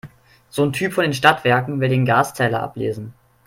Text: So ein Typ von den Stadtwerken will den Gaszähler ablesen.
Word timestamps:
So 0.49 0.63
ein 0.63 0.73
Typ 0.73 0.93
von 0.93 1.03
den 1.03 1.13
Stadtwerken 1.13 1.79
will 1.79 1.89
den 1.89 2.05
Gaszähler 2.05 2.63
ablesen. 2.63 3.13